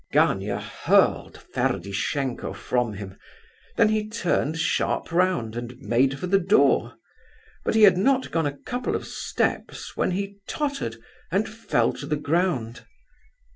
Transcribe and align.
Gania 0.11 0.59
hurled 0.59 1.37
Ferdishenko 1.53 2.53
from 2.53 2.93
him; 2.93 3.19
then 3.77 3.89
he 3.89 4.09
turned 4.09 4.57
sharp 4.57 5.11
round 5.11 5.55
and 5.55 5.77
made 5.77 6.17
for 6.17 6.25
the 6.25 6.39
door. 6.39 6.95
But 7.63 7.75
he 7.75 7.83
had 7.83 7.97
not 7.99 8.31
gone 8.31 8.47
a 8.47 8.57
couple 8.57 8.95
of 8.95 9.05
steps 9.05 9.95
when 9.95 10.09
he 10.09 10.39
tottered 10.47 10.95
and 11.31 11.47
fell 11.47 11.93
to 11.93 12.07
the 12.07 12.15
ground. 12.15 12.83